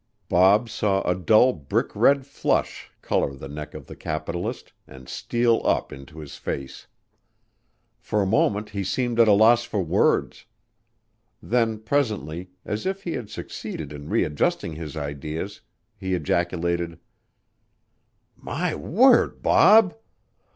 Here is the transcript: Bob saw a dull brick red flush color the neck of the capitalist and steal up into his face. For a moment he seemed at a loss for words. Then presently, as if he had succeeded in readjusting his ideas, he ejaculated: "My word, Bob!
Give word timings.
Bob 0.29 0.67
saw 0.67 1.03
a 1.03 1.13
dull 1.13 1.53
brick 1.53 1.95
red 1.95 2.25
flush 2.25 2.89
color 3.03 3.35
the 3.35 3.47
neck 3.47 3.75
of 3.75 3.85
the 3.85 3.95
capitalist 3.95 4.73
and 4.87 5.07
steal 5.07 5.61
up 5.63 5.93
into 5.93 6.17
his 6.17 6.37
face. 6.37 6.87
For 7.99 8.19
a 8.19 8.25
moment 8.25 8.71
he 8.71 8.83
seemed 8.83 9.19
at 9.19 9.27
a 9.27 9.31
loss 9.33 9.63
for 9.63 9.83
words. 9.83 10.45
Then 11.39 11.77
presently, 11.77 12.49
as 12.65 12.87
if 12.87 13.03
he 13.03 13.11
had 13.11 13.29
succeeded 13.29 13.93
in 13.93 14.09
readjusting 14.09 14.73
his 14.73 14.97
ideas, 14.97 15.61
he 15.95 16.15
ejaculated: 16.15 16.97
"My 18.35 18.73
word, 18.73 19.43
Bob! 19.43 19.93